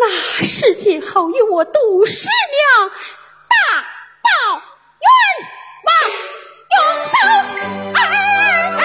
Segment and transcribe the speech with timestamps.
[0.00, 0.08] 那
[0.42, 2.90] 世间好与我杜十娘
[3.48, 3.54] 大
[4.22, 4.28] 报
[5.02, 5.06] 冤
[5.84, 5.90] 枉，
[6.70, 7.12] 永生
[7.94, 8.79] 儿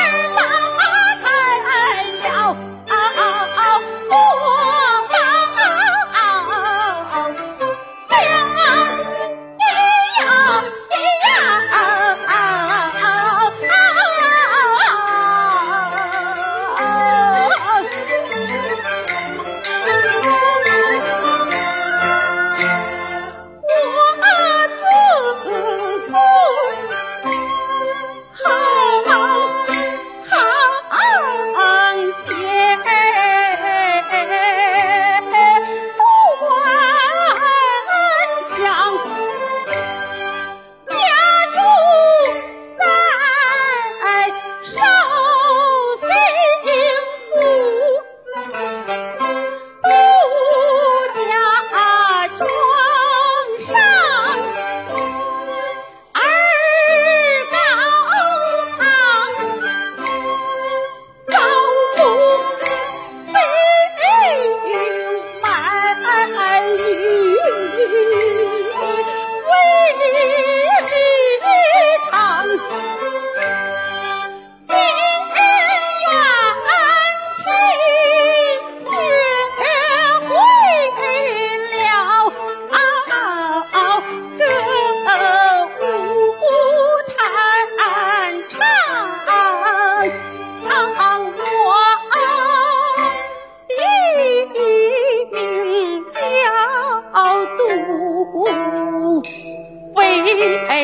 [100.75, 100.81] 哎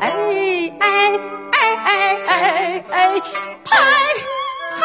[0.00, 0.12] 哎
[0.80, 0.86] 哎
[1.50, 1.90] 哎哎
[2.26, 3.20] 哎哎
[3.64, 3.72] 排
[4.76, 4.82] 行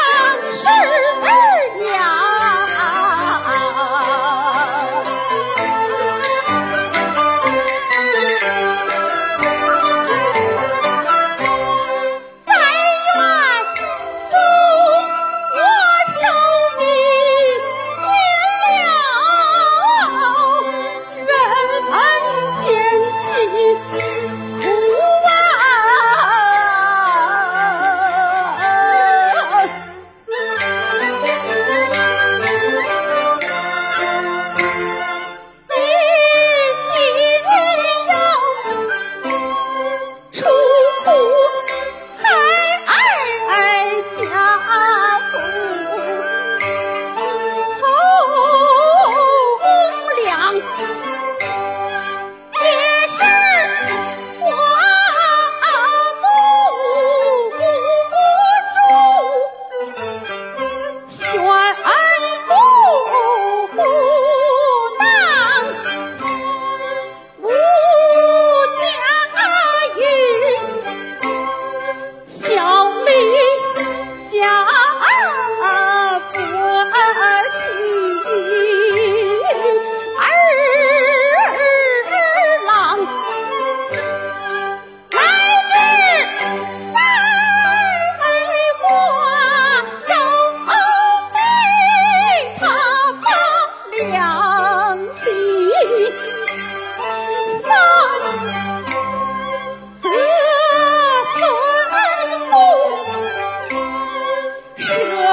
[0.49, 1.27] 十二
[1.77, 2.28] 娘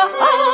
[0.09, 0.46] oh.